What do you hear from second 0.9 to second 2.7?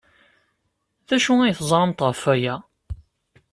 D acu ay teẓramt ɣef waya?